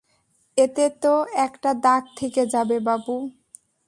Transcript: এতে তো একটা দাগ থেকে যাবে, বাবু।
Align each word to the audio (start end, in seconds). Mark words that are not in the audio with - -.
এতে 0.57 0.85
তো 1.01 1.13
একটা 1.37 1.69
দাগ 1.83 2.03
থেকে 2.15 2.41
যাবে, 2.45 2.77
বাবু। 2.79 3.15